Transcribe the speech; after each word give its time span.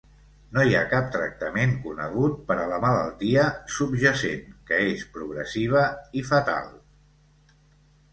No 0.55 0.61
hi 0.67 0.71
ha 0.77 0.79
cap 0.91 1.09
tractament 1.15 1.73
conegut 1.83 2.39
per 2.47 2.57
a 2.61 2.63
la 2.71 2.79
malaltia 2.85 3.43
subjacent, 3.73 4.47
que 4.71 4.79
és 4.95 5.05
progressiva 5.19 5.85
i 6.23 6.25
fatal. 6.31 6.73